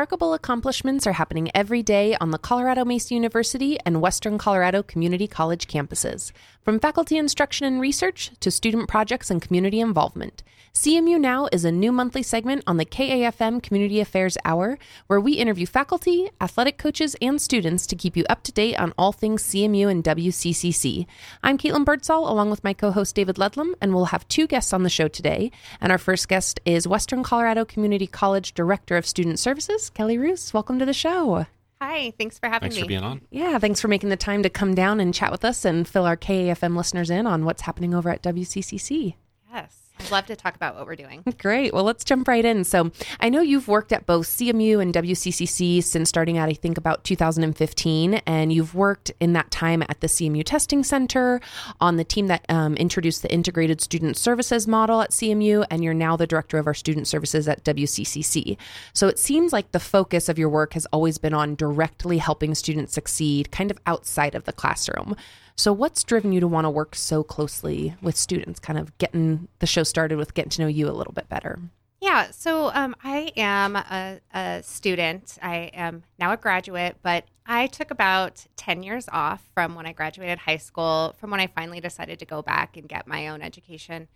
[0.00, 5.26] remarkable accomplishments are happening every day on the Colorado Mesa University and Western Colorado Community
[5.26, 6.32] College campuses,
[6.64, 10.42] from faculty instruction and research to student projects and community involvement.
[10.74, 14.78] CMU Now is a new monthly segment on the KAFM Community Affairs Hour
[15.08, 18.94] where we interview faculty, athletic coaches, and students to keep you up to date on
[18.96, 21.06] all things CMU and WCCC.
[21.42, 24.72] I'm Caitlin Birdsall along with my co host David Ludlam, and we'll have two guests
[24.72, 25.50] on the show today.
[25.80, 30.54] And our first guest is Western Colorado Community College Director of Student Services, Kelly Roos.
[30.54, 31.46] Welcome to the show.
[31.82, 32.82] Hi, thanks for having Thanks me.
[32.82, 33.22] for being on.
[33.30, 36.06] Yeah, thanks for making the time to come down and chat with us and fill
[36.06, 39.14] our KAFM listeners in on what's happening over at WCCC.
[39.52, 41.22] Yes, I'd love to talk about what we're doing.
[41.38, 41.74] Great.
[41.74, 42.64] Well, let's jump right in.
[42.64, 46.78] So, I know you've worked at both CMU and WCCC since starting out, I think,
[46.78, 51.40] about 2015, and you've worked in that time at the CMU Testing Center
[51.80, 55.94] on the team that um, introduced the Integrated Student Services model at CMU, and you're
[55.94, 58.56] now the director of our student services at WCCC.
[58.94, 62.54] So, it seems like the focus of your work has always been on directly helping
[62.54, 65.14] students succeed, kind of outside of the classroom.
[65.60, 69.46] So, what's driven you to want to work so closely with students, kind of getting
[69.58, 71.58] the show started with getting to know you a little bit better?
[72.00, 75.36] Yeah, so um, I am a, a student.
[75.42, 79.92] I am now a graduate, but I took about 10 years off from when I
[79.92, 83.42] graduated high school, from when I finally decided to go back and get my own
[83.42, 84.08] education.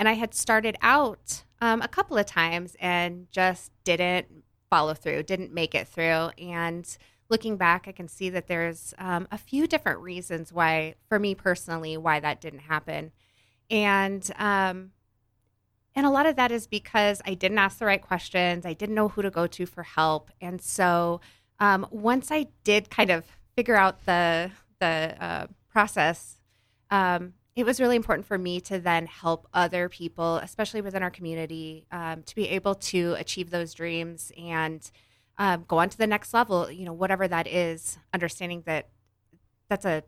[0.00, 4.26] And I had started out um, a couple of times and just didn't
[4.68, 6.30] follow through, didn't make it through.
[6.38, 11.18] And looking back, I can see that there's um, a few different reasons why, for
[11.18, 13.12] me personally, why that didn't happen.
[13.70, 14.92] And um,
[15.94, 18.64] and a lot of that is because I didn't ask the right questions.
[18.64, 20.30] I didn't know who to go to for help.
[20.40, 21.20] And so
[21.58, 23.24] um, once I did kind of
[23.56, 26.36] figure out the the uh, process,
[26.90, 31.10] um, it was really important for me to then help other people, especially within our
[31.10, 34.88] community, um, to be able to achieve those dreams and
[35.38, 36.70] um, go on to the next level.
[36.70, 38.88] You know, whatever that is, understanding that
[39.68, 40.02] that's a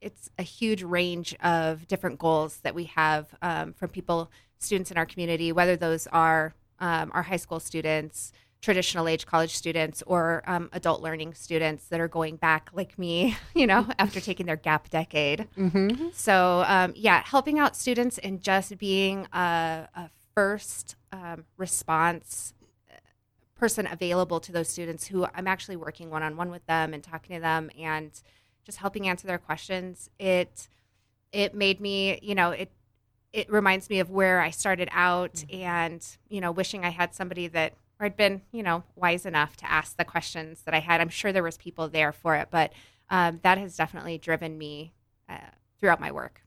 [0.00, 4.98] it's a huge range of different goals that we have um, from people students in
[4.98, 10.42] our community, whether those are um, our high school students, traditional age college students, or
[10.46, 14.56] um, adult learning students that are going back like me, you know, after taking their
[14.56, 15.46] gap decade.
[15.56, 16.08] Mm-hmm.
[16.12, 22.54] So, um, yeah, helping out students and just being a, a first um, response
[23.62, 27.00] person available to those students who I'm actually working one on one with them and
[27.00, 28.10] talking to them and
[28.66, 30.10] just helping answer their questions.
[30.18, 30.66] It
[31.30, 32.72] it made me, you know, it
[33.32, 35.62] it reminds me of where I started out Mm-hmm.
[35.62, 39.56] and, you know, wishing I had somebody that or I'd been, you know, wise enough
[39.58, 41.00] to ask the questions that I had.
[41.00, 42.72] I'm sure there was people there for it, but
[43.10, 44.92] um, that has definitely driven me
[45.28, 45.36] uh,
[45.78, 46.42] throughout my work.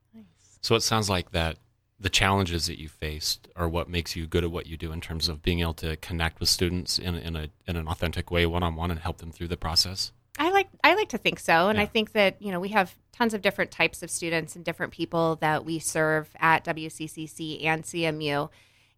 [0.59, 1.55] So it sounds like that
[1.99, 5.01] the challenges that you faced are what makes you good at what you do in
[5.01, 8.45] terms of being able to connect with students in, in a in an authentic way,
[8.45, 10.11] one on one, and help them through the process.
[10.37, 12.95] I like I like to think so, and I think that you know we have
[13.13, 17.83] tons of different types of students and different people that we serve at WCCC and
[17.83, 18.49] CMU,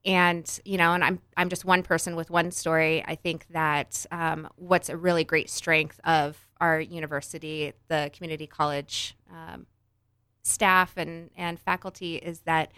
[0.04, 3.04] and you know, and I'm I'm just one person with one story.
[3.06, 9.16] I think that um, what's a really great strength of our university, the community college
[9.32, 9.68] um,
[10.48, 12.72] staff and and faculty, is that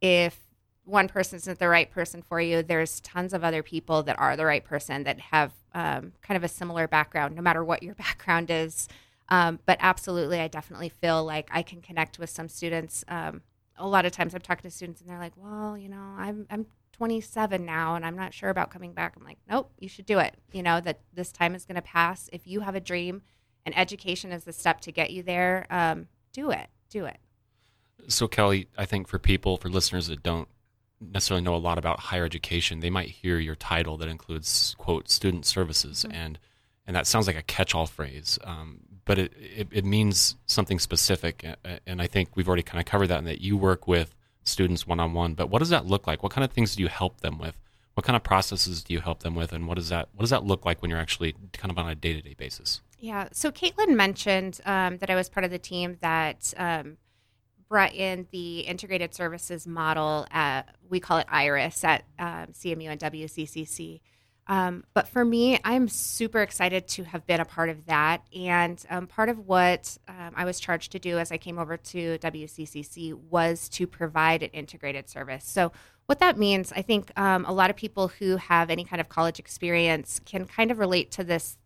[0.00, 0.40] if
[0.84, 4.36] one person isn't the right person for you, there's tons of other people that are
[4.36, 7.94] the right person that have um, kind of a similar background, no matter what your
[8.06, 8.88] background is.
[9.28, 13.04] Um, but absolutely, I definitely feel like I can connect with some students.
[13.08, 13.42] Um,
[13.76, 16.46] a lot of times, I'm talking to students and they're like, "Well, you know, I'm
[16.48, 20.06] I'm 27 now, and I'm not sure about coming back." I'm like, "Nope, you should
[20.06, 20.36] do it.
[20.52, 22.30] You know that this time is going to pass.
[22.32, 23.22] If you have a dream,
[23.66, 26.68] and education is the step to get you there, um, do it.
[26.96, 27.18] Do it."
[28.08, 30.48] So Kelly, I think for people, for listeners that don't
[31.00, 35.10] necessarily know a lot about higher education, they might hear your title that includes quote
[35.10, 36.38] student services, and
[36.86, 41.44] and that sounds like a catch-all phrase, um, but it, it it means something specific,
[41.86, 44.14] and I think we've already kind of covered that in that you work with
[44.44, 45.34] students one on one.
[45.34, 46.22] But what does that look like?
[46.22, 47.58] What kind of things do you help them with?
[47.94, 50.30] What kind of processes do you help them with, and what does that what does
[50.30, 52.80] that look like when you're actually kind of on a day to day basis?
[52.98, 53.28] Yeah.
[53.32, 56.96] So Caitlin mentioned um, that I was part of the team that um,
[57.68, 60.26] brought in the integrated services model.
[60.30, 64.00] At, we call it IRIS at um, CMU and WCCC.
[64.48, 68.22] Um, but for me, I'm super excited to have been a part of that.
[68.34, 71.76] And um, part of what um, I was charged to do as I came over
[71.76, 75.44] to WCCC was to provide an integrated service.
[75.44, 75.72] So,
[76.06, 79.40] what that means, I think a lot of people who have any kind of college
[79.40, 81.58] experience can kind of relate to this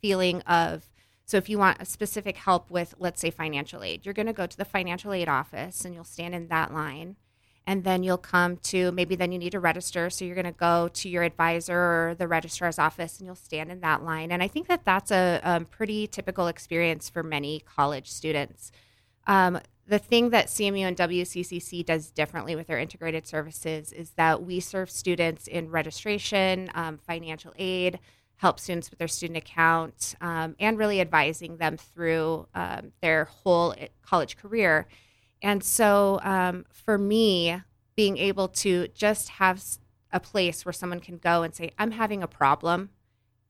[0.00, 0.90] feeling of
[1.24, 4.32] so if you want a specific help with let's say financial aid you're going to
[4.32, 7.16] go to the financial aid office and you'll stand in that line.
[7.66, 10.52] And then you'll come to maybe then you need to register so you're going to
[10.52, 14.32] go to your advisor or the registrar's office and you'll stand in that line.
[14.32, 18.72] And i think that that's a, a pretty typical experience for many college students.
[19.26, 24.42] Um, the thing that cmu and wccc does differently with their integrated services is that
[24.42, 27.98] we serve students in registration um, financial aid
[28.38, 33.74] help students with their student account um, and really advising them through um, their whole
[33.78, 34.86] eh, college career
[35.42, 37.62] and so um, for me,
[37.96, 39.62] being able to just have
[40.12, 42.90] a place where someone can go and say, I'm having a problem.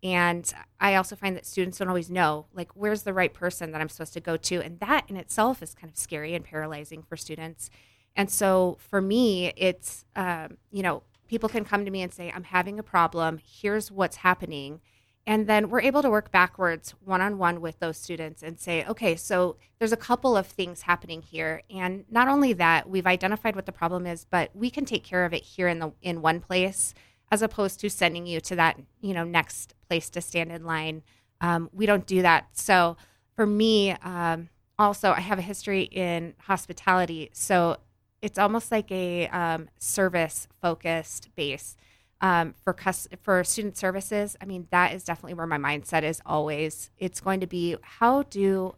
[0.02, 3.81] And I also find that students don't always know, like, where's the right person that
[3.81, 4.62] I'm supposed to go to?
[4.62, 7.69] And that in itself is kind of scary and paralyzing for students.
[8.14, 12.32] And so for me, it's, um, you know, people can come to me and say,
[12.34, 13.38] I'm having a problem.
[13.44, 14.80] Here's what's happening.
[15.26, 18.84] And then we're able to work backwards one on one with those students and say,
[18.86, 21.62] okay, so there's a couple of things happening here.
[21.69, 25.26] And not only that, we've identified what the problem is, but we can take care
[25.26, 26.94] of it here in the in one place
[27.30, 31.02] as opposed to sending you to that, you know, next place to stand in line.
[31.42, 32.46] Um, we don't do that.
[32.52, 32.96] So
[33.36, 34.48] for me, um,
[34.78, 37.30] also, I have a history in hospitality.
[37.32, 37.78] So
[38.20, 41.76] it's almost like a um, service focused base
[42.20, 46.20] um, for cus- for student services, I mean that is definitely where my mindset is
[46.26, 46.91] always.
[46.99, 48.75] It's going to be how do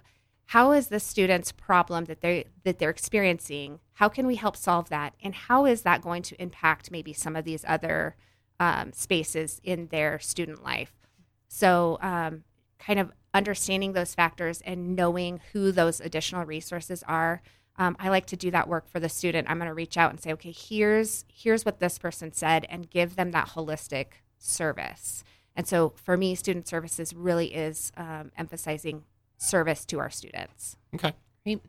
[0.47, 3.81] how is the student's problem that they that they're experiencing?
[3.95, 5.15] How can we help solve that?
[5.23, 8.17] And how is that going to impact maybe some of these other
[8.59, 10.93] um, spaces in their student life?
[11.49, 12.45] So, um,
[12.79, 17.43] kind of understanding those factors and knowing who those additional resources are
[17.81, 19.51] um, I like to do that work for the student.
[19.51, 22.91] I'm going to reach out and say, okay, here's here's what this person said, and
[22.91, 24.07] give them that holistic
[24.39, 25.25] service.
[25.57, 29.05] And so, for me, student services really is um, emphasizing
[29.39, 30.77] service to our students.
[30.95, 31.15] Okay.
[31.47, 31.63] Great.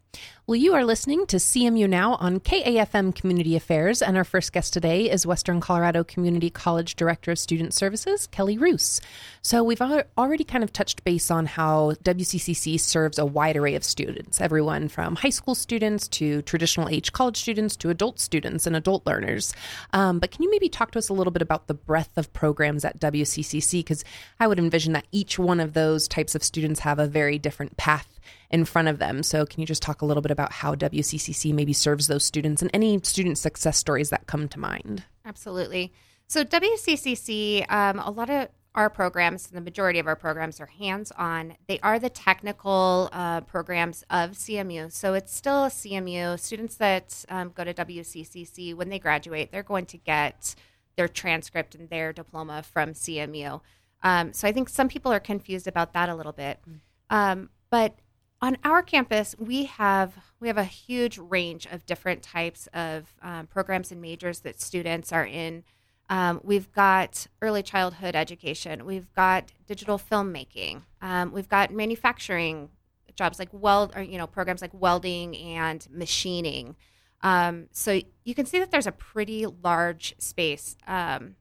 [0.47, 4.73] Well, you are listening to CMU Now on KAFM Community Affairs, and our first guest
[4.73, 8.99] today is Western Colorado Community College Director of Student Services, Kelly Roos.
[9.41, 13.85] So, we've already kind of touched base on how WCCC serves a wide array of
[13.85, 18.75] students, everyone from high school students to traditional age college students to adult students and
[18.75, 19.53] adult learners.
[19.93, 22.33] Um, but can you maybe talk to us a little bit about the breadth of
[22.33, 23.79] programs at WCCC?
[23.79, 24.03] Because
[24.37, 27.77] I would envision that each one of those types of students have a very different
[27.77, 28.19] path
[28.49, 29.23] in front of them.
[29.23, 32.61] So, can you just talk a little bit about how WCCC maybe serves those students
[32.61, 35.03] and any student success stories that come to mind?
[35.25, 35.91] Absolutely.
[36.27, 41.11] So, WCCC, um, a lot of our programs, the majority of our programs are hands
[41.17, 41.55] on.
[41.67, 44.91] They are the technical uh, programs of CMU.
[44.91, 46.39] So it's still a CMU.
[46.39, 50.55] Students that um, go to WCCC, when they graduate, they're going to get
[50.95, 53.59] their transcript and their diploma from CMU.
[54.03, 56.59] Um, so I think some people are confused about that a little bit.
[56.69, 56.79] Mm.
[57.09, 57.95] Um, but
[58.41, 63.47] on our campus, we have we have a huge range of different types of um,
[63.47, 65.63] programs and majors that students are in.
[66.09, 68.85] Um, we've got early childhood education.
[68.85, 70.81] We've got digital filmmaking.
[71.01, 72.69] Um, we've got manufacturing
[73.15, 76.75] jobs like weld, or you know, programs like welding and machining.
[77.21, 81.35] Um, so you can see that there's a pretty large space um,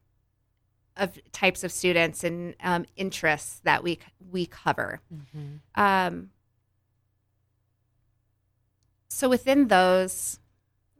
[0.95, 3.97] of types of students and um, interests that we
[4.31, 5.01] we cover.
[5.11, 6.25] Mm-hmm
[9.11, 10.39] so within those,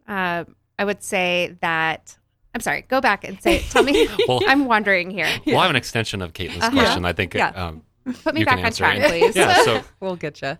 [0.08, 0.44] uh,
[0.77, 2.18] I would say that
[2.53, 2.82] I'm sorry.
[2.82, 3.60] Go back and say.
[3.70, 4.10] Tell me.
[4.27, 5.30] well, I'm wondering here.
[5.46, 6.72] Well, I have an extension of Caitlin's uh-huh.
[6.72, 7.06] question.
[7.06, 7.34] I think.
[7.34, 7.50] Yeah.
[7.50, 7.84] Um,
[8.24, 9.36] Put me back on track, please.
[9.36, 9.63] yeah.
[9.63, 10.58] So we'll get you.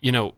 [0.00, 0.34] You know,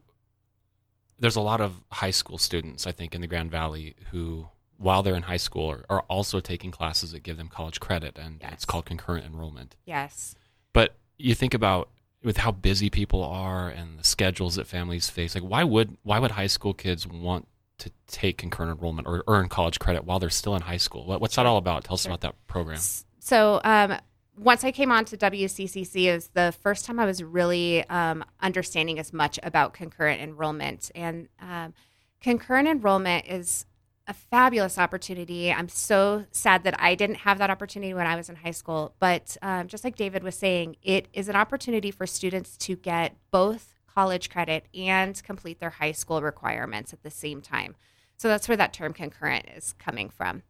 [1.19, 4.49] there's a lot of high school students, I think, in the Grand Valley who,
[4.79, 8.19] while they're in high school, are, are also taking classes that give them college credit,
[8.19, 8.53] and yes.
[8.55, 9.77] it's called concurrent enrollment.
[9.85, 10.35] Yes.
[10.73, 11.91] But you think about
[12.23, 16.19] with how busy people are and the schedules that families face like why would why
[16.19, 17.47] would high school kids want
[17.79, 21.07] to take concurrent enrollment or earn college credit while they're still in high school?
[21.07, 21.85] What, what's that all about?
[21.85, 22.11] Tell us sure.
[22.11, 22.81] about that program.
[23.21, 23.97] So um,
[24.37, 29.01] once i came on to wccc is the first time i was really um, understanding
[29.01, 30.93] as much about concurrent enrollment.
[30.95, 31.75] And um,
[32.21, 33.67] concurrent enrollment is
[34.09, 35.53] a fabulous opportunity.
[35.53, 38.95] I'm so sad that I didn't have that opportunity when I was in high school.
[38.99, 43.17] But um, just like David was saying, it is an opportunity for students to get
[43.31, 47.77] both college credit and complete their high school requirements at the same time.
[48.17, 50.43] So that's where that term concurrent is coming from.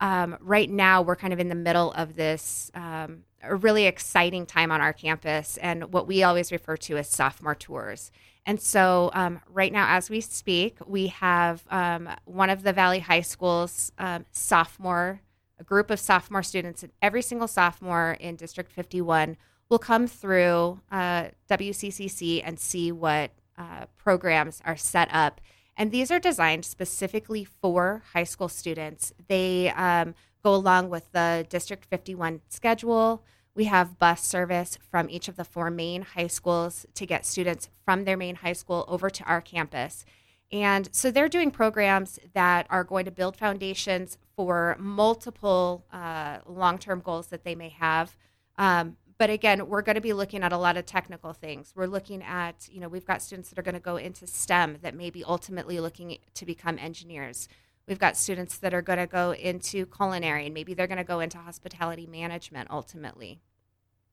[0.00, 4.46] Um, right now, we're kind of in the middle of this um, a really exciting
[4.46, 8.10] time on our campus, and what we always refer to as sophomore tours.
[8.50, 12.98] And so, um, right now, as we speak, we have um, one of the Valley
[12.98, 15.20] High School's um, sophomore,
[15.60, 19.36] a group of sophomore students, and every single sophomore in District 51
[19.68, 25.40] will come through uh, WCCC and see what uh, programs are set up.
[25.76, 29.12] And these are designed specifically for high school students.
[29.28, 33.22] They um, go along with the District 51 schedule.
[33.54, 37.68] We have bus service from each of the four main high schools to get students
[37.84, 40.04] from their main high school over to our campus.
[40.52, 46.78] And so they're doing programs that are going to build foundations for multiple uh, long
[46.78, 48.16] term goals that they may have.
[48.56, 51.74] Um, but again, we're going to be looking at a lot of technical things.
[51.76, 54.78] We're looking at, you know, we've got students that are going to go into STEM
[54.82, 57.46] that may be ultimately looking to become engineers.
[57.90, 61.04] We've got students that are going to go into culinary and maybe they're going to
[61.04, 63.40] go into hospitality management ultimately.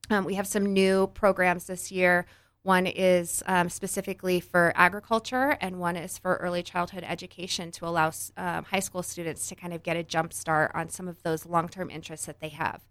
[0.10, 2.25] Um, we have some new programs this year
[2.67, 8.12] one is um, specifically for agriculture, and one is for early childhood education to allow
[8.36, 11.46] um, high school students to kind of get a jump start on some of those
[11.46, 12.86] long term interests that they have.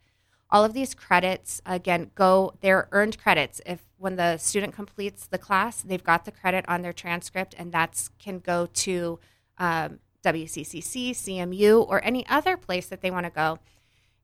[0.49, 3.61] All of these credits, again, go, they're earned credits.
[3.67, 7.71] If when the student completes the class, they've got the credit on their transcript, and
[7.73, 9.19] that can go to
[9.59, 13.59] um, WCCC, CMU, or any other place that they want to go.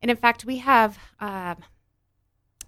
[0.01, 1.55] And in fact, we have uh,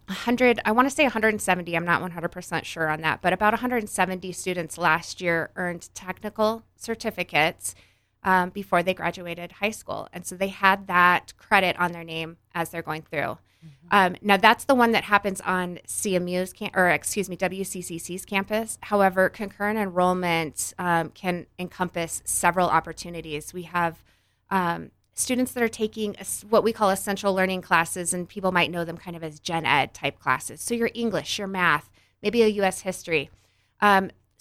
[0.06, 4.32] 100 i want to say 170 i'm not 100% sure on that but about 170
[4.32, 7.74] students last year earned technical certificates
[8.22, 12.36] um, before they graduated high school and so they had that credit on their name
[12.54, 13.86] as they're going through mm-hmm.
[13.90, 18.78] um, now that's the one that happens on cmu's cam- or excuse me wccc's campus
[18.82, 24.02] however concurrent enrollment um, can encompass several opportunities we have
[24.50, 26.16] um, students that are taking
[26.48, 29.64] what we call essential learning classes, and people might know them kind of as gen
[29.64, 30.60] ed type classes.
[30.60, 31.90] So your English, your math,
[32.22, 32.80] maybe a U.S.
[32.80, 33.30] history.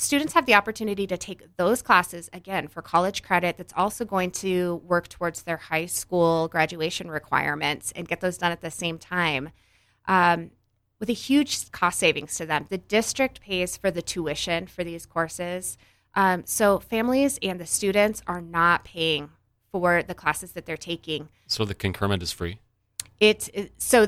[0.04, 4.32] Students have the opportunity to take those classes again for college credit that's also going
[4.32, 8.98] to work towards their high school graduation requirements and get those done at the same
[8.98, 9.52] time
[10.10, 10.52] um,
[11.00, 12.66] with a huge cost savings to them.
[12.68, 15.78] The district pays for the tuition for these courses.
[16.16, 19.30] Um, so families and the students are not paying
[19.72, 21.30] for the classes that they're taking.
[21.48, 22.60] So the concurrent is free.
[23.22, 24.08] It so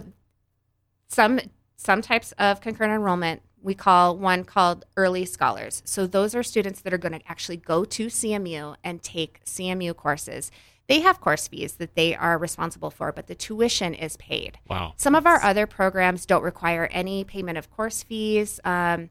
[1.08, 1.40] some
[1.78, 5.82] some types of concurrent enrollment we call one called early scholars.
[5.86, 9.96] So those are students that are going to actually go to CMU and take CMU
[9.96, 10.52] courses.
[10.88, 14.60] They have course fees that they are responsible for, but the tuition is paid.
[14.70, 14.94] Wow.
[14.98, 18.60] Some of our other programs don't require any payment of course fees.
[18.64, 19.10] Um,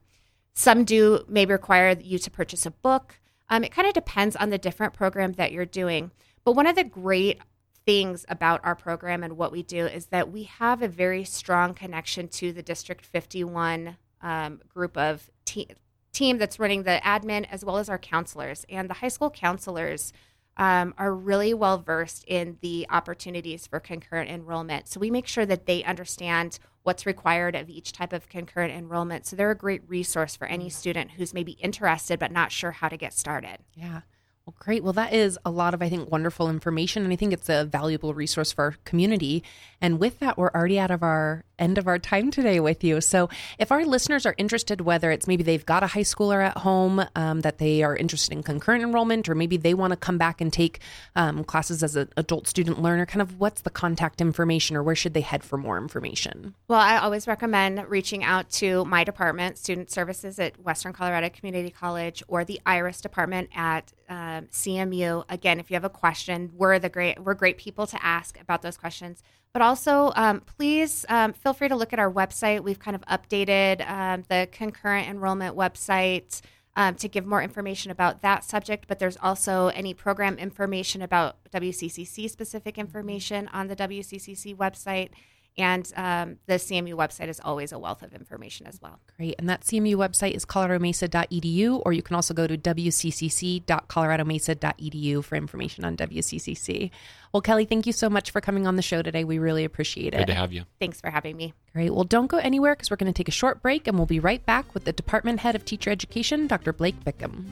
[0.55, 3.19] some do maybe require you to purchase a book.
[3.49, 6.13] Um, it kind of depends on the different program that you're doing.
[6.45, 7.41] But one of the great
[7.85, 11.75] things about our program and what we do is that we have a very strong
[11.75, 15.69] connection to the District 51 um, group of te-
[16.13, 18.65] team that's running the admin as well as our counselors.
[18.69, 20.13] And the high school counselors
[20.57, 24.89] um, are really well versed in the opportunities for concurrent enrollment.
[24.89, 29.27] So we make sure that they understand what's required of each type of concurrent enrollment.
[29.27, 32.89] So they're a great resource for any student who's maybe interested but not sure how
[32.89, 33.59] to get started.
[33.75, 34.03] Yeah.
[34.47, 34.85] Well, great.
[34.85, 37.03] Well, that is a lot of, I think, wonderful information.
[37.03, 39.43] And I think it's a valuable resource for our community.
[39.81, 43.01] And with that, we're already out of our end of our time today with you.
[43.01, 46.59] So, if our listeners are interested, whether it's maybe they've got a high schooler at
[46.59, 50.19] home um, that they are interested in concurrent enrollment, or maybe they want to come
[50.19, 50.81] back and take
[51.17, 54.95] um, classes as an adult student learner, kind of what's the contact information or where
[54.95, 56.55] should they head for more information?
[56.69, 61.71] Well, I always recommend reaching out to my department, Student Services at Western Colorado Community
[61.71, 65.25] College, or the IRIS department at um, CMU.
[65.29, 68.63] Again, if you have a question, we're the great we're great people to ask about
[68.63, 69.23] those questions.
[69.53, 72.63] But also, um, please um, feel free to look at our website.
[72.63, 76.41] We've kind of updated um, the concurrent enrollment website
[76.77, 78.87] um, to give more information about that subject.
[78.89, 85.11] But there's also any program information about WCCC specific information on the WCCC website.
[85.57, 88.99] And um, the CMU website is always a wealth of information as well.
[89.17, 89.37] Great.
[89.39, 95.85] And that CMU website is coloradomesa.edu, or you can also go to wccc.coloradomesa.edu for information
[95.85, 96.91] on WCCC.
[97.33, 99.23] Well, Kelly, thank you so much for coming on the show today.
[99.23, 100.19] We really appreciate it.
[100.19, 100.65] Good to have you.
[100.81, 101.55] Thanks for having me.
[101.73, 101.95] Great.
[101.95, 104.21] Well, don't go anywhere because we're going to take a short break and we'll be
[104.21, 106.73] right back with the Department Head of Teacher Education, Dr.
[106.73, 107.45] Blake Bickham.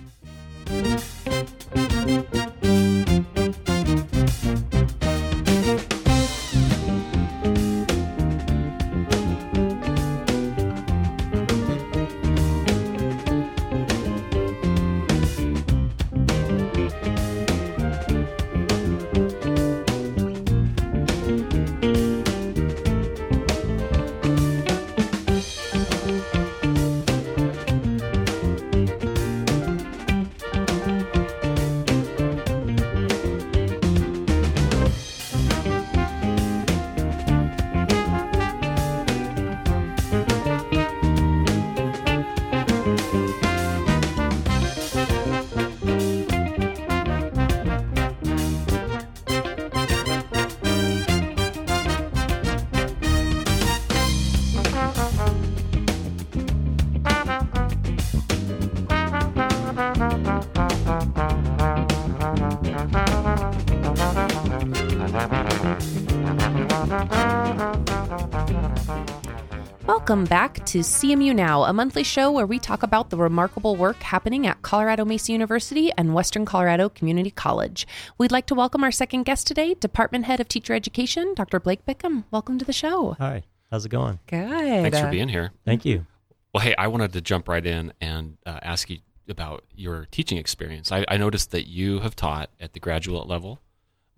[69.87, 74.03] Welcome back to CMU Now, a monthly show where we talk about the remarkable work
[74.03, 77.87] happening at Colorado Mesa University and Western Colorado Community College.
[78.19, 81.61] We'd like to welcome our second guest today, Department Head of Teacher Education, Dr.
[81.61, 82.25] Blake Bickham.
[82.31, 83.17] Welcome to the show.
[83.19, 84.19] Hi, how's it going?
[84.27, 84.49] Good.
[84.49, 85.53] Thanks for being here.
[85.65, 86.07] Thank you.
[86.53, 90.39] Well, hey, I wanted to jump right in and uh, ask you about your teaching
[90.39, 90.93] experience.
[90.93, 93.61] I, I, noticed that you have taught at the graduate level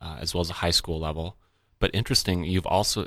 [0.00, 1.37] uh, as well as a high school level.
[1.78, 3.07] But interesting, you've also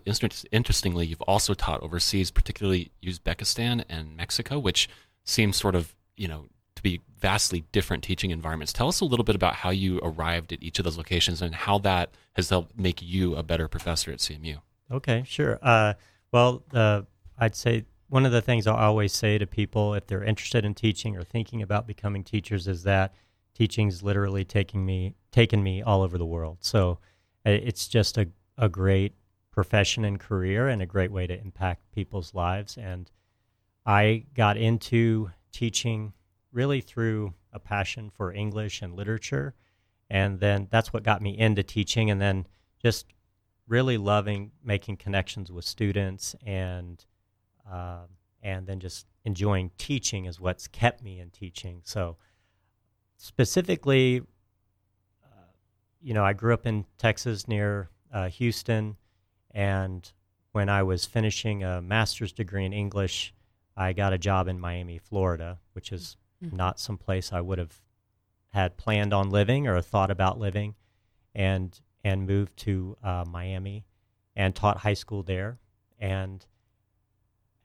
[0.51, 4.89] interestingly you've also taught overseas, particularly Uzbekistan and Mexico, which
[5.23, 6.45] seems sort of you know
[6.75, 8.71] to be vastly different teaching environments.
[8.71, 11.53] Tell us a little bit about how you arrived at each of those locations and
[11.53, 14.59] how that has helped make you a better professor at CMU.
[14.91, 15.59] Okay, sure.
[15.61, 15.95] Uh,
[16.31, 17.01] well, uh,
[17.37, 20.73] I'd say one of the things I always say to people if they're interested in
[20.73, 23.13] teaching or thinking about becoming teachers is that
[23.53, 26.57] teaching's literally taking me taken me all over the world.
[26.61, 26.99] So
[27.45, 29.13] uh, it's just a a great
[29.51, 32.77] profession and career and a great way to impact people's lives.
[32.77, 33.09] And
[33.85, 36.13] I got into teaching
[36.51, 39.55] really through a passion for English and literature.
[40.09, 42.09] And then that's what got me into teaching.
[42.09, 42.47] And then
[42.81, 43.07] just
[43.67, 47.03] really loving making connections with students and
[47.69, 48.05] uh,
[48.41, 51.81] and then just enjoying teaching is what's kept me in teaching.
[51.83, 52.17] So
[53.17, 54.21] specifically,
[55.23, 55.51] uh,
[56.01, 58.97] you know, I grew up in Texas near uh, Houston,
[59.51, 60.11] and
[60.51, 63.33] when I was finishing a master's degree in English,
[63.75, 66.55] I got a job in Miami, Florida, which is mm-hmm.
[66.55, 67.81] not some place I would have
[68.49, 70.75] had planned on living or thought about living,
[71.35, 73.85] and and moved to uh, Miami
[74.35, 75.59] and taught high school there.
[75.99, 76.45] And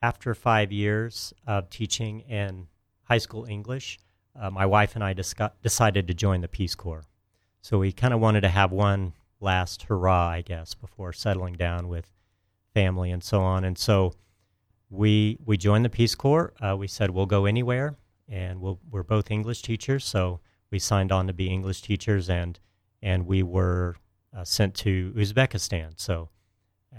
[0.01, 2.67] after five years of teaching in
[3.03, 3.99] high school English,
[4.39, 7.05] uh, my wife and I discuss- decided to join the Peace Corps.
[7.61, 11.87] So we kind of wanted to have one last hurrah, I guess, before settling down
[11.87, 12.11] with
[12.73, 13.63] family and so on.
[13.63, 14.13] And so
[14.89, 16.53] we we joined the Peace Corps.
[16.61, 17.95] Uh, we said we'll go anywhere,
[18.27, 20.39] and we'll, we're both English teachers, so
[20.71, 22.59] we signed on to be English teachers, and
[23.01, 23.95] and we were
[24.35, 25.93] uh, sent to Uzbekistan.
[25.97, 26.29] So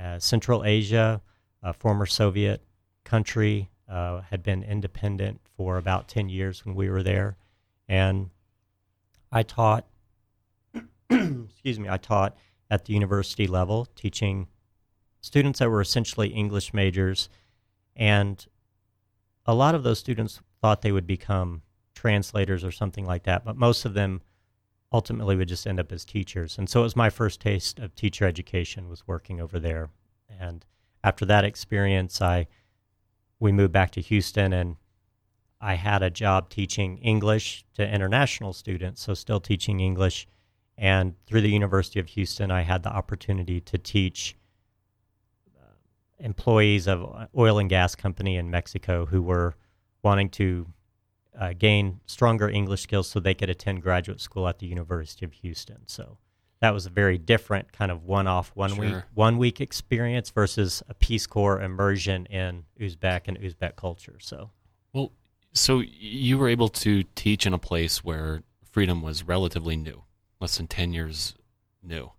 [0.01, 1.23] uh, Central Asia,
[1.63, 2.63] a former Soviet
[3.05, 7.37] country, uh, had been independent for about ten years when we were there,
[7.89, 8.31] and
[9.33, 9.87] I taught
[11.11, 12.37] excuse me, I taught
[12.71, 14.49] at the university level, teaching
[15.21, 17.29] students that were essentially English majors.
[17.97, 18.45] And
[19.47, 21.63] a lot of those students thought they would become
[21.95, 24.21] translators or something like that, but most of them
[24.93, 26.59] ultimately would just end up as teachers.
[26.59, 29.91] And so it was my first taste of teacher education was working over there.
[30.29, 30.65] And
[31.03, 32.47] after that experience, I
[33.41, 34.77] we moved back to Houston and
[35.61, 40.27] I had a job teaching English to international students, so still teaching English
[40.77, 44.37] and through the University of Houston, I had the opportunity to teach
[45.57, 45.67] uh,
[46.19, 49.55] employees of oil and gas company in Mexico who were
[50.03, 50.67] wanting to
[51.39, 55.33] uh, gain stronger English skills so they could attend graduate school at the University of
[55.33, 55.79] Houston.
[55.87, 56.19] So
[56.61, 58.85] that was a very different kind of one-off, one sure.
[58.85, 64.17] week, one week experience versus a Peace Corps immersion in Uzbek and Uzbek culture.
[64.21, 64.51] So,
[64.93, 65.13] well,
[65.53, 70.03] so you were able to teach in a place where freedom was relatively new
[70.45, 71.35] less than 10 years
[71.83, 72.11] new.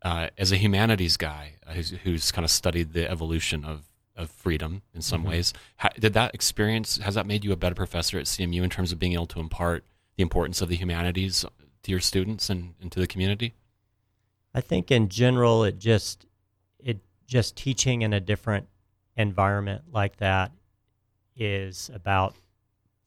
[0.00, 3.82] Uh, as a humanities guy uh, who's, who's, kind of studied the evolution of,
[4.16, 5.32] of freedom in some mm-hmm.
[5.32, 8.70] ways, how, did that experience, has that made you a better professor at CMU in
[8.70, 9.84] terms of being able to impart
[10.16, 11.44] the importance of the humanities
[11.82, 13.54] to your students and, and to the community?
[14.54, 16.24] I think in general, it just,
[16.78, 18.66] it just teaching in a different
[19.14, 20.52] environment like that
[21.36, 22.34] is about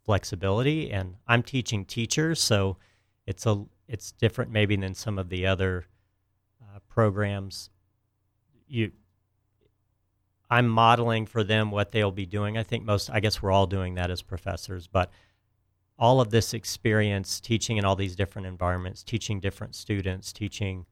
[0.06, 2.78] flexibility and I'm teaching teachers, so
[3.26, 5.86] it's a it's different maybe than some of the other
[6.62, 7.69] uh, programs.
[8.65, 8.93] You,
[10.49, 12.58] I'm modeling for them what they'll be doing.
[12.58, 15.12] I think most, I guess we're all doing that as professors, but
[15.99, 20.86] all of this experience teaching in all these different environments, teaching different students, teaching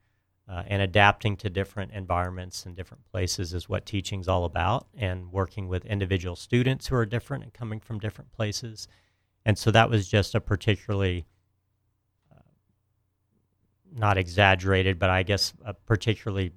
[0.50, 5.32] uh, and adapting to different environments and different places is what teaching's all about, and
[5.32, 8.90] working with individual students who are different and coming from different places.
[9.46, 11.26] And so that was just a particularly
[13.96, 16.52] not exaggerated, but I guess a particularly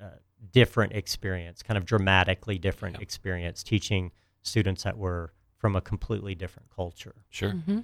[0.00, 0.10] uh,
[0.52, 3.02] different experience, kind of dramatically different yeah.
[3.02, 4.12] experience, teaching
[4.42, 7.14] students that were from a completely different culture.
[7.30, 7.52] Sure.
[7.52, 7.80] Mm-hmm.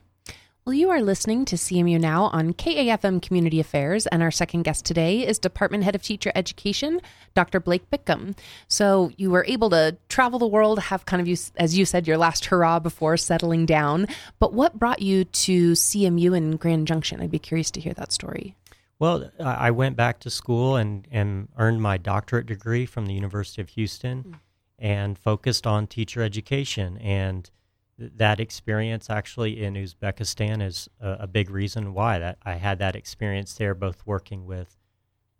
[0.65, 4.85] Well, you are listening to CMU Now on KAFM Community Affairs, and our second guest
[4.85, 7.01] today is Department Head of Teacher Education,
[7.35, 7.59] Dr.
[7.59, 8.37] Blake Bickham.
[8.69, 12.07] So, you were able to travel the world, have kind of, you, as you said,
[12.07, 14.07] your last hurrah before settling down.
[14.39, 17.21] But what brought you to CMU in Grand Junction?
[17.21, 18.55] I'd be curious to hear that story.
[19.03, 23.61] Well, I went back to school and, and earned my doctorate degree from the University
[23.61, 24.23] of Houston.
[24.23, 24.35] Mm.
[24.79, 26.99] and focused on teacher education.
[26.99, 27.51] And
[27.99, 32.79] th- that experience actually in Uzbekistan is a, a, big reason why that I had
[32.79, 34.77] that experience there, both working with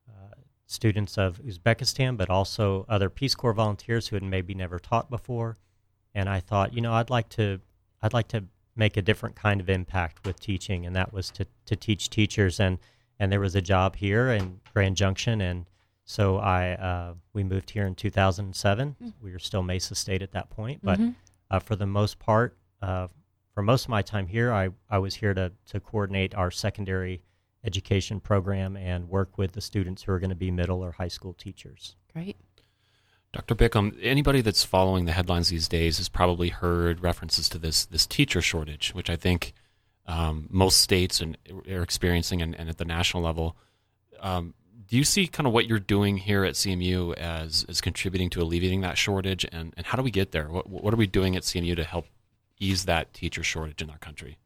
[0.09, 0.35] uh,
[0.67, 5.57] students of Uzbekistan, but also other Peace Corps volunteers who had maybe never taught before.
[6.17, 7.61] And I thought, you know, I'd like to,
[8.03, 8.43] I'd like to
[8.75, 12.59] make a different kind of impact with teaching, and that was to, to teach teachers.
[12.59, 12.79] And
[13.23, 15.71] and there was a job here in Grand Junction, and
[16.05, 18.97] so I uh, we moved here in 2007.
[19.01, 19.11] Mm-hmm.
[19.25, 21.11] We were still Mesa State at that point, but mm-hmm.
[21.49, 23.07] uh, for the most part, uh,
[23.55, 27.23] for most of my time here, I, I was here to to coordinate our secondary
[27.63, 31.07] education program and work with the students who are going to be middle or high
[31.07, 31.95] school teachers.
[32.13, 32.37] Great.
[33.33, 33.55] Dr.
[33.55, 38.05] Bickham, anybody that's following the headlines these days has probably heard references to this this
[38.05, 39.55] teacher shortage, which I think
[40.07, 41.37] um, most states and
[41.71, 43.57] are experiencing, and, and at the national level.
[44.21, 44.55] Um,
[44.89, 48.43] do you see kind of what you're doing here at CMU as as contributing to
[48.43, 50.49] alleviating that shortage, and, and how do we get there?
[50.49, 52.07] What what are we doing at CMU to help
[52.59, 54.39] ease that teacher shortage in our country?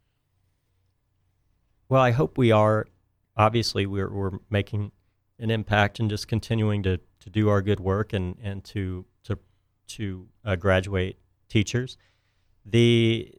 [1.88, 2.86] Well, I hope we are.
[3.36, 4.92] Obviously, we're we're making
[5.38, 9.38] an impact and just continuing to, to do our good work and, and to to
[9.88, 11.96] to uh, graduate teachers.
[12.64, 13.32] The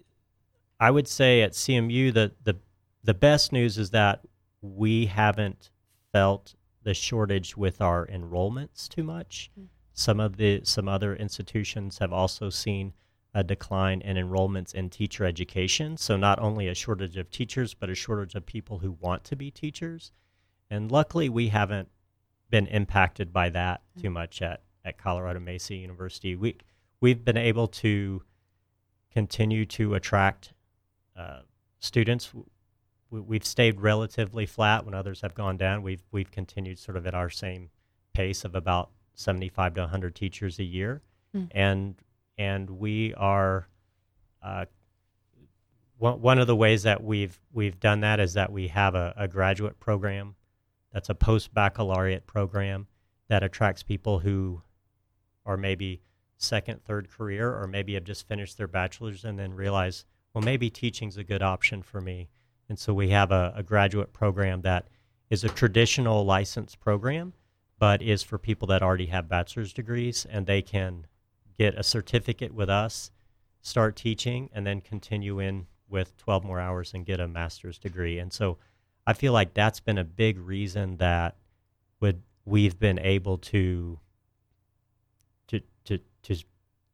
[0.80, 2.58] I would say at CMU that the
[3.04, 4.26] the best news is that
[4.62, 5.72] we haven't
[6.12, 9.50] felt the shortage with our enrollments too much.
[9.54, 9.68] Mm-hmm.
[9.94, 12.94] Some of the some other institutions have also seen
[13.34, 15.98] a decline in enrollments in teacher education.
[15.98, 19.36] So not only a shortage of teachers, but a shortage of people who want to
[19.36, 20.12] be teachers.
[20.70, 21.90] And luckily, we haven't
[22.50, 24.02] been impacted by that mm.
[24.02, 26.36] too much at, at Colorado Mesa University.
[26.36, 26.58] We,
[27.00, 28.24] we've been able to
[29.12, 30.54] continue to attract
[31.17, 31.39] uh,
[31.80, 32.32] students.
[33.10, 35.82] We, have stayed relatively flat when others have gone down.
[35.82, 37.69] We've, we've continued sort of at our same
[38.13, 41.01] pace of about 75 to 100 teachers a year.
[41.36, 41.47] Mm.
[41.51, 41.95] And,
[42.38, 43.67] and we are
[44.43, 44.65] uh,
[45.97, 49.13] one, one of the ways that we've we've done that is that we have a,
[49.17, 50.36] a graduate program
[50.93, 52.88] that's a post baccalaureate program
[53.30, 54.62] that attracts people who
[55.45, 56.01] are maybe
[56.38, 60.06] second, third career, or maybe have just finished their bachelor's and then realize,
[60.38, 62.30] well, maybe teaching's a good option for me.
[62.69, 64.88] And so we have a, a graduate program that
[65.32, 67.34] is a traditional license program,
[67.80, 71.08] but is for people that already have bachelor's degrees, and they can
[71.58, 73.10] get a certificate with us,
[73.63, 78.19] start teaching, and then continue in with 12 more hours and get a master's degree.
[78.19, 78.60] And so
[79.08, 81.36] I feel like that's been a big reason that
[82.00, 84.00] would we've been able to
[85.47, 86.36] to to to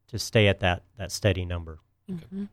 [0.08, 1.80] to stay at that that steady number.
[2.10, 2.44] Mm-hmm.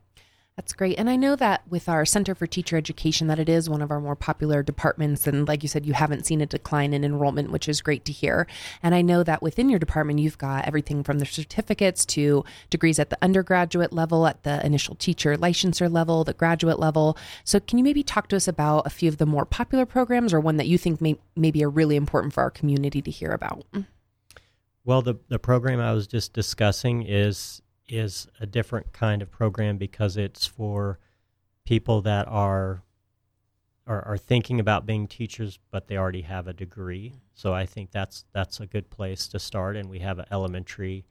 [0.56, 0.98] That's great.
[0.98, 3.90] And I know that with our Center for Teacher Education that it is one of
[3.90, 7.50] our more popular departments and like you said you haven't seen a decline in enrollment,
[7.50, 8.46] which is great to hear.
[8.82, 12.98] And I know that within your department you've got everything from the certificates to degrees
[12.98, 17.16] at the undergraduate level, at the initial teacher licensure level, the graduate level.
[17.44, 20.34] So can you maybe talk to us about a few of the more popular programs
[20.34, 23.30] or one that you think may maybe are really important for our community to hear
[23.30, 23.64] about?
[24.84, 27.61] Well, the the program I was just discussing is
[27.92, 30.98] is a different kind of program because it's for
[31.64, 32.82] people that are
[33.86, 37.12] are, are thinking about being teachers, but they already have a degree.
[37.34, 39.76] So I think that's that's a good place to start.
[39.76, 41.04] And we have an elementary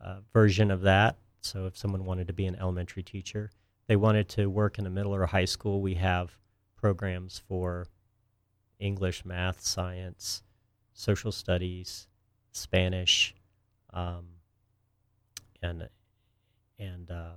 [0.00, 1.16] uh, version of that.
[1.42, 3.50] So if someone wanted to be an elementary teacher,
[3.86, 6.36] they wanted to work in a middle or high school, we have
[6.76, 7.86] programs for
[8.78, 10.42] English, math, science,
[10.92, 12.08] social studies,
[12.52, 13.34] Spanish.
[13.92, 14.26] Um,
[15.62, 15.88] and
[16.80, 17.34] and uh,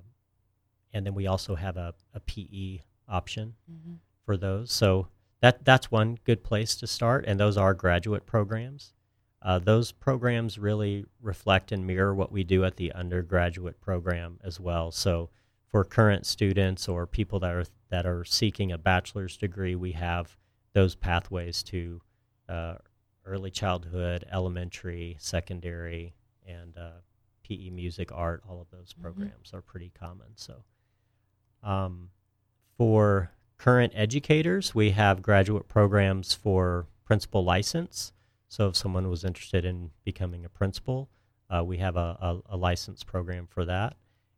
[0.93, 3.95] and then we also have a, a PE option mm-hmm.
[4.25, 4.71] for those.
[4.71, 5.08] So
[5.41, 8.93] that that's one good place to start, and those are graduate programs.
[9.41, 14.58] Uh, those programs really reflect and mirror what we do at the undergraduate program as
[14.58, 14.89] well.
[14.89, 15.29] So
[15.69, 20.38] for current students or people that are that are seeking a bachelor's degree, we have
[20.73, 22.01] those pathways to
[22.47, 22.75] uh,
[23.25, 26.13] early childhood, elementary, secondary,
[26.47, 27.01] and uh,
[27.43, 29.03] PE, music, art, all of those mm-hmm.
[29.03, 29.58] programs mm-hmm.
[29.58, 30.27] are pretty common.
[30.36, 30.63] So,
[31.63, 32.10] um,
[32.77, 38.12] for current educators, we have graduate programs for principal license.
[38.47, 41.10] So, if someone was interested in becoming a principal,
[41.49, 42.17] uh, we have a,
[42.49, 43.95] a, a, license program for that.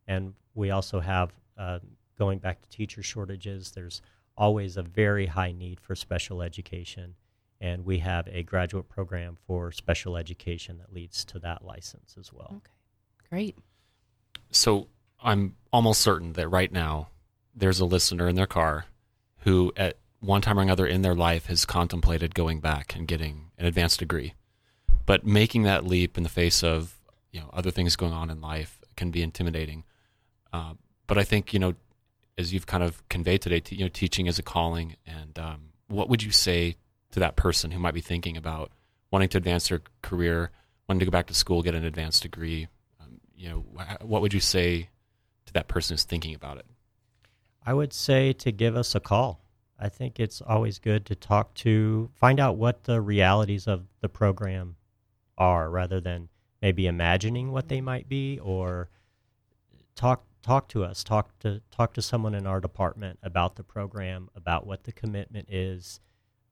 [0.07, 1.79] And we also have, uh,
[2.17, 4.01] going back to teacher shortages, there's
[4.37, 7.15] always a very high need for special education.
[7.61, 12.33] And we have a graduate program for special education that leads to that license as
[12.33, 12.55] well.
[12.57, 12.74] Okay.
[13.35, 13.57] Great.
[14.49, 14.87] So
[15.21, 17.09] I'm almost certain that right now
[17.53, 18.85] there's a listener in their car
[19.39, 23.51] who, at one time or another in their life, has contemplated going back and getting
[23.57, 24.35] an advanced degree.
[25.05, 26.95] But making that leap in the face of
[27.33, 29.83] you know other things going on in life can be intimidating.
[30.53, 31.73] Uh, but I think you know,
[32.37, 34.95] as you've kind of conveyed today, you know, teaching is a calling.
[35.05, 36.77] And um, what would you say
[37.11, 38.71] to that person who might be thinking about
[39.11, 40.51] wanting to advance their career,
[40.87, 42.69] wanting to go back to school, get an advanced degree?
[43.35, 43.65] You know,
[44.01, 44.89] what would you say
[45.45, 46.65] to that person who's thinking about it?
[47.65, 49.41] I would say to give us a call.
[49.77, 54.07] I think it's always good to talk to, find out what the realities of the
[54.07, 54.77] program
[55.37, 56.29] are rather than
[56.61, 58.89] maybe imagining what they might be or
[59.95, 64.29] talk talk to us talk to talk to someone in our department about the program
[64.35, 65.99] about what the commitment is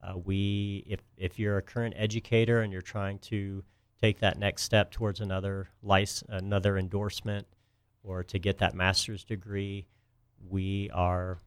[0.02, 3.63] uh, we if if you're a current educator and you're trying to
[4.04, 7.48] take that next step towards another license another endorsement
[8.04, 9.86] or to get that master's degree
[10.50, 11.38] we are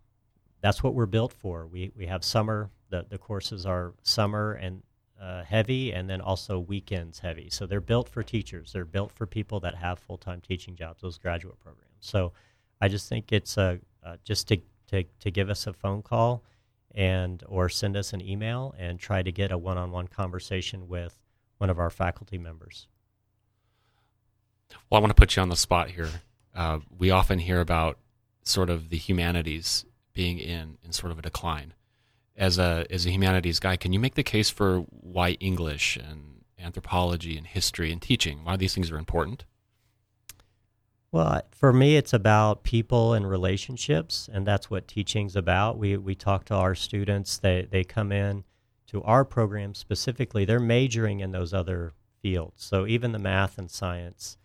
[0.62, 4.83] that's what we're built for we we have summer the the courses are summer and
[5.21, 7.49] uh, heavy and then also weekends heavy.
[7.51, 8.73] So they're built for teachers.
[8.73, 11.95] They're built for people that have full time teaching jobs, those graduate programs.
[12.01, 12.33] So
[12.81, 16.42] I just think it's uh, uh, just to, to, to give us a phone call
[16.95, 20.88] and or send us an email and try to get a one on one conversation
[20.88, 21.16] with
[21.59, 22.87] one of our faculty members.
[24.90, 26.11] Well, I want to put you on the spot here.
[26.55, 27.99] Uh, we often hear about
[28.42, 31.75] sort of the humanities being in in sort of a decline
[32.37, 36.45] as a as a humanities guy, can you make the case for why English and
[36.59, 39.45] anthropology and history and teaching, why these things are important?
[41.12, 45.79] Well, for me, it's about people and relationships, and that's what teaching's about.
[45.79, 48.45] We we talk to our students; they they come in
[48.88, 50.44] to our program specifically.
[50.44, 52.64] They're majoring in those other fields.
[52.64, 54.38] So even the math and science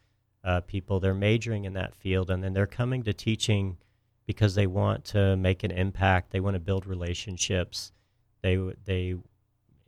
[0.44, 3.78] uh, people, they're majoring in that field, and then they're coming to teaching
[4.26, 6.32] because they want to make an impact.
[6.32, 7.92] They want to build relationships.
[8.42, 9.16] They they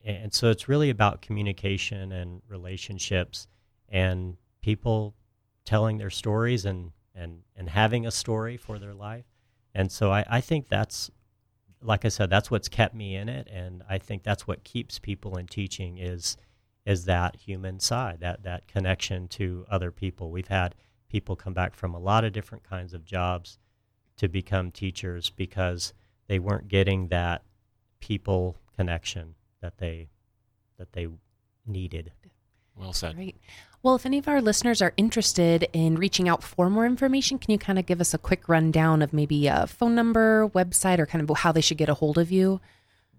[0.05, 3.47] and so it's really about communication and relationships
[3.87, 5.15] and people
[5.65, 9.25] telling their stories and and and having a story for their life.
[9.73, 11.09] And so I, I think that's
[11.83, 14.99] like I said, that's what's kept me in it and I think that's what keeps
[14.99, 16.37] people in teaching is
[16.85, 20.31] is that human side, that that connection to other people.
[20.31, 20.75] We've had
[21.09, 23.57] people come back from a lot of different kinds of jobs
[24.17, 25.93] to become teachers because
[26.27, 27.43] they weren't getting that
[27.99, 30.09] people connection that they
[30.77, 31.07] that they
[31.65, 32.11] needed.
[32.75, 33.15] Well said.
[33.15, 33.37] Great.
[33.83, 37.51] Well, if any of our listeners are interested in reaching out for more information, can
[37.51, 41.05] you kind of give us a quick rundown of maybe a phone number, website, or
[41.05, 42.61] kind of how they should get a hold of you?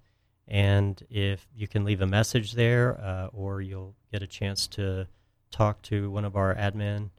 [0.47, 5.07] and if you can leave a message there uh, or you'll get a chance to
[5.49, 7.09] talk to one of our admin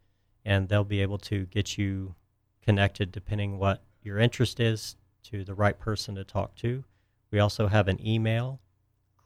[0.44, 2.14] and they'll be able to get you
[2.62, 6.84] connected depending what your interest is to the right person to talk to.
[7.30, 8.60] We also have an email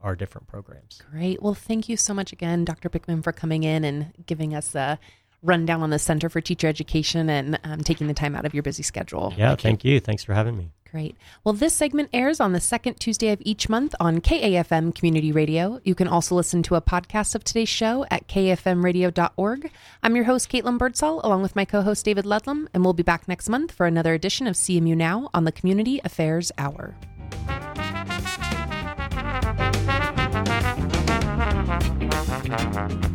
[0.03, 1.01] our different programs.
[1.11, 1.41] Great.
[1.41, 2.89] Well, thank you so much again, Dr.
[2.89, 4.99] Bickham, for coming in and giving us a
[5.43, 8.63] rundown on the Center for Teacher Education and um, taking the time out of your
[8.63, 9.33] busy schedule.
[9.37, 9.99] Yeah, thank you.
[9.99, 10.71] Thanks for having me.
[10.91, 11.15] Great.
[11.45, 15.79] Well, this segment airs on the second Tuesday of each month on KAFM Community Radio.
[15.85, 19.71] You can also listen to a podcast of today's show at kafmradio.org.
[20.03, 23.03] I'm your host, Caitlin Birdsall, along with my co host, David Ludlam, and we'll be
[23.03, 26.97] back next month for another edition of CMU Now on the Community Affairs Hour.
[32.51, 33.10] Bye.